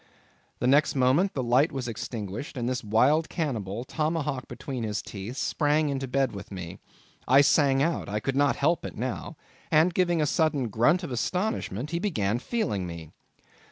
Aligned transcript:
The 0.57 0.65
next 0.65 0.95
moment 0.95 1.35
the 1.35 1.43
light 1.43 1.71
was 1.71 1.87
extinguished, 1.87 2.57
and 2.57 2.67
this 2.67 2.83
wild 2.83 3.29
cannibal, 3.29 3.83
tomahawk 3.83 4.47
between 4.47 4.81
his 4.83 4.99
teeth, 4.99 5.37
sprang 5.37 5.89
into 5.89 6.07
bed 6.07 6.31
with 6.33 6.49
me. 6.51 6.79
I 7.27 7.41
sang 7.41 7.83
out, 7.83 8.09
I 8.09 8.19
could 8.19 8.35
not 8.35 8.55
help 8.55 8.83
it 8.83 8.97
now; 8.97 9.37
and 9.69 9.93
giving 9.93 10.19
a 10.19 10.25
sudden 10.25 10.69
grunt 10.69 11.03
of 11.03 11.11
astonishment 11.11 11.91
he 11.91 11.99
began 11.99 12.39
feeling 12.39 12.87
me. 12.87 13.11